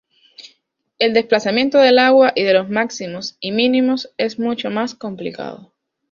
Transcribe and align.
El 0.97 1.13
desplazamiento 1.13 1.77
del 1.77 1.99
agua 1.99 2.33
y 2.35 2.41
de 2.41 2.55
los 2.55 2.67
máximos 2.71 3.37
y 3.39 3.51
mínimos 3.51 4.11
es 4.17 4.39
mucho 4.39 4.71
más 4.71 4.95
complicado. 4.95 5.73